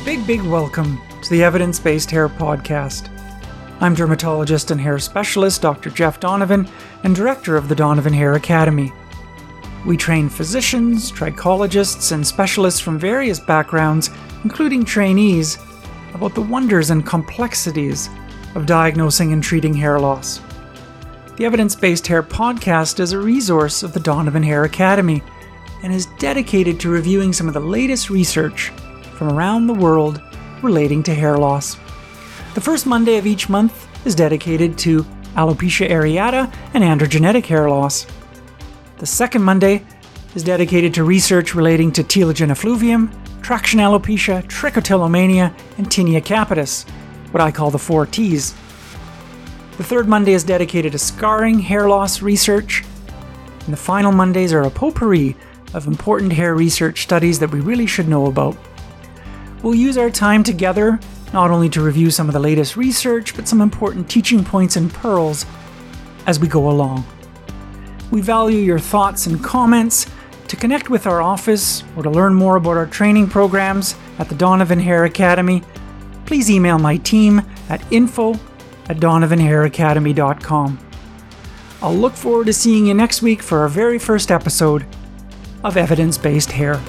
A 0.00 0.04
big, 0.04 0.26
big 0.26 0.40
welcome 0.40 0.98
to 1.20 1.28
the 1.28 1.44
Evidence 1.44 1.78
Based 1.78 2.10
Hair 2.10 2.30
Podcast. 2.30 3.10
I'm 3.82 3.94
dermatologist 3.94 4.70
and 4.70 4.80
hair 4.80 4.98
specialist 4.98 5.60
Dr. 5.60 5.90
Jeff 5.90 6.18
Donovan 6.18 6.66
and 7.04 7.14
director 7.14 7.54
of 7.54 7.68
the 7.68 7.74
Donovan 7.74 8.14
Hair 8.14 8.32
Academy. 8.32 8.94
We 9.86 9.98
train 9.98 10.30
physicians, 10.30 11.12
trichologists, 11.12 12.12
and 12.12 12.26
specialists 12.26 12.80
from 12.80 12.98
various 12.98 13.40
backgrounds, 13.40 14.08
including 14.42 14.86
trainees, 14.86 15.58
about 16.14 16.34
the 16.34 16.40
wonders 16.40 16.88
and 16.88 17.04
complexities 17.04 18.08
of 18.54 18.64
diagnosing 18.64 19.34
and 19.34 19.42
treating 19.42 19.74
hair 19.74 20.00
loss. 20.00 20.40
The 21.36 21.44
Evidence 21.44 21.76
Based 21.76 22.06
Hair 22.06 22.22
Podcast 22.22 23.00
is 23.00 23.12
a 23.12 23.18
resource 23.18 23.82
of 23.82 23.92
the 23.92 24.00
Donovan 24.00 24.42
Hair 24.42 24.64
Academy 24.64 25.22
and 25.82 25.92
is 25.92 26.06
dedicated 26.18 26.80
to 26.80 26.88
reviewing 26.88 27.34
some 27.34 27.48
of 27.48 27.54
the 27.54 27.60
latest 27.60 28.08
research 28.08 28.72
from 29.20 29.36
around 29.36 29.66
the 29.66 29.74
world 29.74 30.22
relating 30.62 31.02
to 31.02 31.14
hair 31.14 31.36
loss. 31.36 31.76
The 32.54 32.60
first 32.62 32.86
Monday 32.86 33.18
of 33.18 33.26
each 33.26 33.50
month 33.50 33.86
is 34.06 34.14
dedicated 34.14 34.78
to 34.78 35.02
alopecia 35.36 35.90
areata 35.90 36.50
and 36.72 36.82
androgenetic 36.82 37.44
hair 37.44 37.68
loss. 37.68 38.06
The 38.96 39.04
second 39.04 39.42
Monday 39.42 39.84
is 40.34 40.42
dedicated 40.42 40.94
to 40.94 41.04
research 41.04 41.54
relating 41.54 41.92
to 41.92 42.02
telogen 42.02 42.48
effluvium, 42.48 43.12
traction 43.42 43.78
alopecia, 43.78 44.42
trichotillomania, 44.44 45.54
and 45.76 45.86
tinea 45.90 46.22
capitis, 46.22 46.88
what 47.30 47.42
I 47.42 47.50
call 47.50 47.70
the 47.70 47.78
four 47.78 48.06
T's. 48.06 48.54
The 49.76 49.84
third 49.84 50.08
Monday 50.08 50.32
is 50.32 50.44
dedicated 50.44 50.92
to 50.92 50.98
scarring 50.98 51.58
hair 51.58 51.90
loss 51.90 52.22
research, 52.22 52.84
and 53.66 53.74
the 53.74 53.76
final 53.76 54.12
Mondays 54.12 54.54
are 54.54 54.62
a 54.62 54.70
potpourri 54.70 55.36
of 55.74 55.86
important 55.86 56.32
hair 56.32 56.54
research 56.54 57.02
studies 57.02 57.38
that 57.40 57.50
we 57.52 57.60
really 57.60 57.86
should 57.86 58.08
know 58.08 58.24
about. 58.24 58.56
We'll 59.62 59.74
use 59.74 59.98
our 59.98 60.10
time 60.10 60.42
together 60.42 60.98
not 61.32 61.50
only 61.50 61.68
to 61.70 61.82
review 61.82 62.10
some 62.10 62.28
of 62.28 62.32
the 62.32 62.40
latest 62.40 62.76
research, 62.76 63.36
but 63.36 63.46
some 63.46 63.60
important 63.60 64.10
teaching 64.10 64.44
points 64.44 64.76
and 64.76 64.92
pearls 64.92 65.46
as 66.26 66.40
we 66.40 66.48
go 66.48 66.68
along. 66.68 67.04
We 68.10 68.20
value 68.20 68.58
your 68.58 68.78
thoughts 68.78 69.26
and 69.26 69.42
comments. 69.42 70.06
To 70.48 70.56
connect 70.56 70.90
with 70.90 71.06
our 71.06 71.22
office 71.22 71.84
or 71.96 72.02
to 72.02 72.10
learn 72.10 72.34
more 72.34 72.56
about 72.56 72.76
our 72.76 72.86
training 72.86 73.28
programs 73.28 73.94
at 74.18 74.28
the 74.28 74.34
Donovan 74.34 74.80
Hair 74.80 75.04
Academy, 75.04 75.62
please 76.26 76.50
email 76.50 76.76
my 76.76 76.96
team 76.96 77.42
at 77.68 77.80
info 77.92 78.34
at 78.88 78.96
donovanhairacademy.com. 78.96 80.78
I'll 81.82 81.94
look 81.94 82.14
forward 82.14 82.46
to 82.46 82.52
seeing 82.52 82.86
you 82.86 82.94
next 82.94 83.22
week 83.22 83.42
for 83.42 83.60
our 83.60 83.68
very 83.68 83.98
first 83.98 84.32
episode 84.32 84.84
of 85.62 85.76
Evidence 85.76 86.18
Based 86.18 86.50
Hair. 86.50 86.80